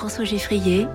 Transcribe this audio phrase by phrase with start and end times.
[0.00, 0.86] François Geffrier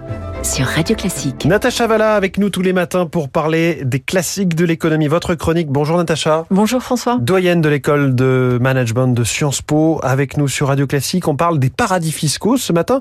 [0.42, 1.46] sur Radio Classique.
[1.46, 5.08] Natacha Valla avec nous tous les matins pour parler des classiques de l'économie.
[5.08, 5.68] Votre chronique.
[5.68, 6.48] Bonjour Natacha.
[6.50, 7.20] Bonjour François.
[7.22, 11.28] Doyenne de l'école de management de Sciences Po avec nous sur Radio Classique.
[11.28, 13.00] On parle des paradis fiscaux ce matin.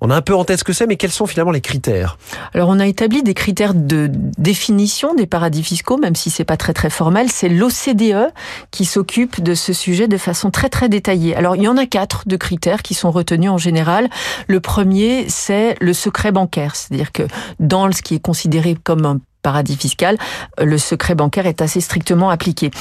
[0.00, 2.18] On a un peu en tête ce que c'est, mais quels sont finalement les critères?
[2.52, 6.58] Alors on a établi des critères de définition des paradis fiscaux, même si c'est pas
[6.58, 7.30] très très formel.
[7.30, 8.32] C'est l'OCDE
[8.70, 11.34] qui s'occupe de ce sujet de façon très très détaillée.
[11.34, 14.10] Alors il y en a quatre de critères qui sont retenus en général.
[14.48, 17.22] Le premier, c'est le secret bancaire, c'est-à-dire que
[17.58, 20.18] dans ce qui est considéré comme un paradis fiscal,
[20.58, 22.72] le secret bancaire est assez strictement appliqué.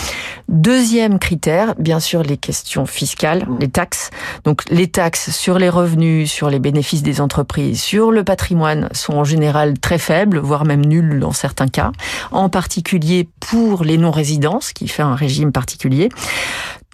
[0.49, 3.57] Deuxième critère, bien sûr, les questions fiscales, mmh.
[3.59, 4.09] les taxes.
[4.45, 9.13] Donc les taxes sur les revenus, sur les bénéfices des entreprises, sur le patrimoine sont
[9.13, 11.91] en général très faibles, voire même nulles dans certains cas,
[12.31, 16.09] en particulier pour les non-résidents, qui fait un régime particulier.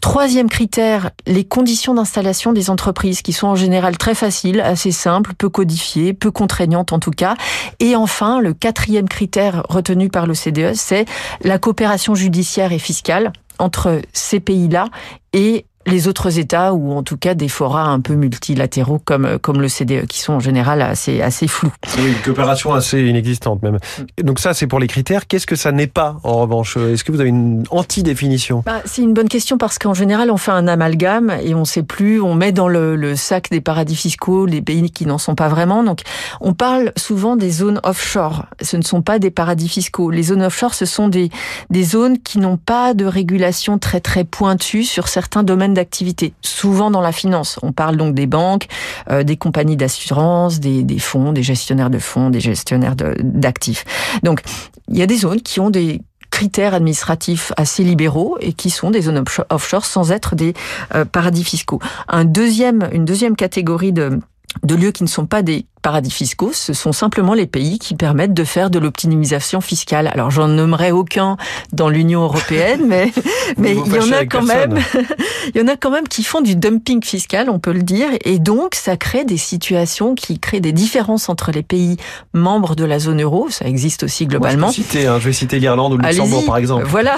[0.02, 5.36] Troisième critère, les conditions d'installation des entreprises qui sont en général très faciles, assez simples,
[5.36, 7.36] peu codifiées, peu contraignantes en tout cas.
[7.80, 11.06] Et enfin, le quatrième critère retenu par l'OCDE, c'est
[11.44, 14.88] la coopération judiciaire et fiscale entre ces pays-là
[15.34, 19.62] et les autres États ou en tout cas des forats un peu multilatéraux comme comme
[19.62, 21.72] le CDE qui sont en général assez assez flous.
[21.98, 23.78] Oui, une coopération assez inexistante même.
[24.24, 25.28] Donc ça c'est pour les critères.
[25.28, 26.78] Qu'est-ce que ça n'est pas en revanche?
[26.78, 28.64] Est-ce que vous avez une anti-définition?
[28.66, 31.84] Bah, C'est une bonne question parce qu'en général on fait un amalgame et on sait
[31.84, 32.22] plus.
[32.22, 35.50] On met dans le, le sac des paradis fiscaux les pays qui n'en sont pas
[35.50, 35.84] vraiment.
[35.84, 36.02] Donc
[36.40, 38.46] on parle souvent des zones offshore.
[38.62, 40.12] Ce ne sont pas des paradis fiscaux.
[40.12, 41.30] Les zones offshore ce sont des
[41.70, 46.92] des zones qui n'ont pas de régulation très très pointue sur certains domaines d'activité, souvent
[46.92, 47.60] dans la finance.
[47.64, 48.68] On parle donc des banques,
[49.10, 53.86] euh, des compagnies d'assurance, des, fonds, des gestionnaires de fonds, des gestionnaires d'actifs.
[54.24, 54.42] Donc,
[54.90, 58.90] il y a des zones qui ont des critères administratifs assez libéraux et qui sont
[58.90, 60.54] des zones offshore sans être des
[60.96, 61.80] euh, paradis fiscaux.
[62.08, 64.20] Un deuxième, une deuxième catégorie de
[64.64, 67.96] de lieux qui ne sont pas des paradis fiscaux, ce sont simplement les pays qui
[67.96, 70.12] permettent de faire de l'optimisation fiscale.
[70.14, 71.38] Alors j'en nommerai aucun
[71.74, 73.12] dans l'Union européenne, mais
[73.58, 74.78] mais il y en a quand même,
[75.56, 78.10] il y en a quand même qui font du dumping fiscal, on peut le dire,
[78.26, 81.98] et donc ça crée des situations qui créent des différences entre les pays
[82.34, 83.50] membres de la zone euro.
[83.50, 84.68] Ça existe aussi globalement.
[84.68, 86.86] je, citer, hein, je vais citer l'Irlande ou le Luxembourg par exemple.
[86.86, 87.16] Voilà,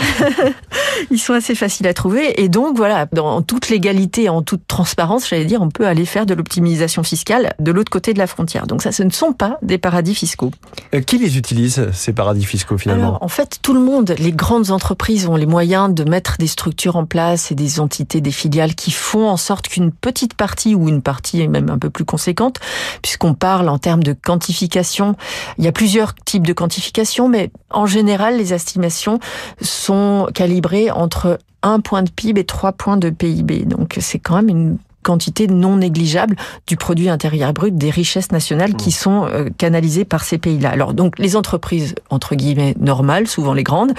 [1.12, 5.28] ils sont assez faciles à trouver, et donc voilà, dans toute légalité, en toute transparence,
[5.28, 7.23] j'allais dire, on peut aller faire de l'optimisation fiscale
[7.60, 8.68] de l'autre côté de la frontière.
[8.68, 10.52] Donc ça, ce ne sont pas des paradis fiscaux.
[10.94, 14.72] Euh, qui les utilise, ces paradis fiscaux finalement En fait, tout le monde, les grandes
[14.72, 18.76] entreprises ont les moyens de mettre des structures en place et des entités, des filiales
[18.76, 22.06] qui font en sorte qu'une petite partie ou une partie est même un peu plus
[22.06, 22.60] conséquente,
[23.02, 25.16] puisqu'on parle en termes de quantification.
[25.58, 29.20] Il y a plusieurs types de quantification, mais en général, les estimations
[29.62, 33.66] sont calibrées entre un point de PIB et trois points de PIB.
[33.66, 36.36] Donc c'est quand même une quantité non négligeable
[36.68, 38.94] du produit intérieur brut, des richesses nationales qui mmh.
[38.94, 40.70] sont euh, canalisées par ces pays-là.
[40.70, 43.94] Alors donc les entreprises entre guillemets normales, souvent les grandes,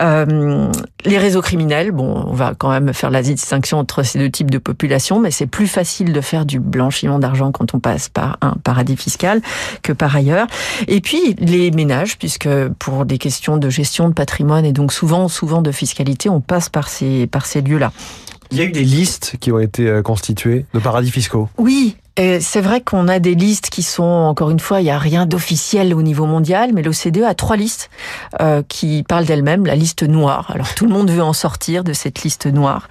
[0.00, 0.70] euh,
[1.04, 1.92] les réseaux criminels.
[1.92, 5.30] Bon, on va quand même faire la distinction entre ces deux types de populations, mais
[5.30, 9.40] c'est plus facile de faire du blanchiment d'argent quand on passe par un paradis fiscal
[9.82, 10.46] que par ailleurs.
[10.88, 15.28] Et puis les ménages, puisque pour des questions de gestion de patrimoine et donc souvent
[15.28, 17.92] souvent de fiscalité, on passe par ces par ces lieux-là.
[18.52, 21.48] Il y a eu des listes qui ont été euh, constituées de paradis fiscaux.
[21.56, 21.96] Oui,
[22.40, 25.24] c'est vrai qu'on a des listes qui sont, encore une fois, il n'y a rien
[25.24, 27.88] d'officiel au niveau mondial, mais l'OCDE a trois listes
[28.40, 29.64] euh, qui parlent d'elles-mêmes.
[29.64, 32.88] La liste noire, alors tout le monde veut en sortir de cette liste noire.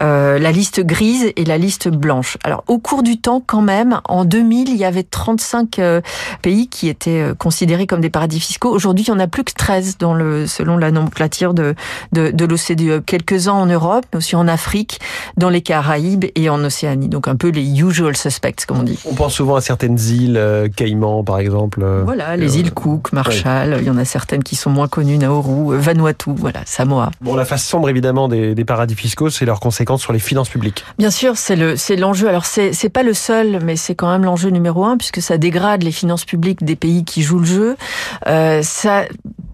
[0.00, 2.38] Euh, la liste grise et la liste blanche.
[2.42, 6.00] Alors au cours du temps, quand même, en 2000, il y avait 35 euh,
[6.40, 8.70] pays qui étaient euh, considérés comme des paradis fiscaux.
[8.70, 11.74] Aujourd'hui, il n'y en a plus que 13 dans le, selon la nomenclature de,
[12.12, 13.04] de, de l'OCDE.
[13.04, 15.00] Quelques-uns en Europe, mais aussi en Afrique,
[15.36, 17.08] dans les Caraïbes et en Océanie.
[17.08, 18.98] Donc un peu les usual suspects on dit.
[19.06, 21.80] On pense souvent à certaines îles, euh, Caïmans par exemple.
[21.82, 25.18] Euh, voilà, les îles Cook, Marshall, il y en a certaines qui sont moins connues,
[25.18, 27.10] Nauru, euh, Vanuatu, voilà, Samoa.
[27.20, 30.84] Bon, la face sombre évidemment des, paradis fiscaux, c'est leurs conséquences sur les finances publiques.
[30.98, 32.28] Bien sûr, c'est le c'est l'enjeu.
[32.28, 35.38] Alors c'est c'est pas le seul, mais c'est quand même l'enjeu numéro un puisque ça
[35.38, 37.76] dégrade les finances publiques des pays qui jouent le jeu.
[38.62, 39.04] ça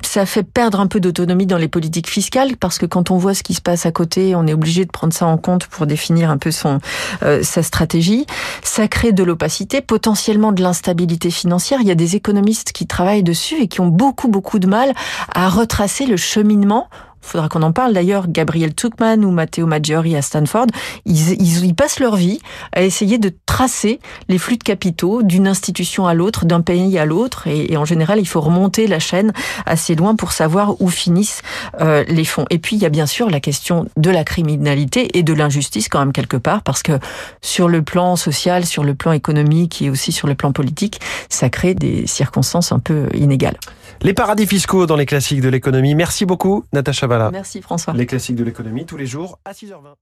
[0.02, 3.34] ça fait perdre un peu d'autonomie dans les politiques fiscales parce que quand on voit
[3.34, 5.86] ce qui se passe à côté, on est obligé de prendre ça en compte pour
[5.86, 6.80] définir un peu son
[7.42, 8.26] sa stratégie.
[8.62, 11.80] Ça crée de l'opacité, potentiellement de l'instabilité financière.
[11.82, 14.92] Il y a des économistes qui travaillent dessus et qui ont beaucoup, beaucoup de mal
[15.34, 16.88] à retracer le cheminement
[17.26, 20.66] faudra qu'on en parle d'ailleurs, Gabriel Tuchman ou Matteo Maggiori à Stanford,
[21.04, 22.40] ils, passent leur vie
[22.72, 27.04] à essayer de tracer les flux de capitaux d'une institution à l'autre, d'un pays à
[27.04, 29.32] l'autre, et, et, en général, il faut remonter la chaîne
[29.66, 31.42] assez loin pour savoir où finissent
[31.80, 32.46] euh, les fonds.
[32.50, 35.88] Et puis, il y a bien sûr la question de la criminalité et de l'injustice
[35.88, 36.98] quand même quelque part, parce que
[37.42, 41.48] sur le plan social, sur le plan économique et aussi sur le plan politique, ça
[41.48, 43.58] crée des circonstances un peu inégales.
[44.02, 45.94] Les paradis fiscaux dans les classiques de l'économie.
[45.94, 47.30] Merci beaucoup, Natacha Valla.
[47.30, 47.94] Merci, François.
[47.94, 49.94] Les classiques de l'économie tous les jours à 6h20.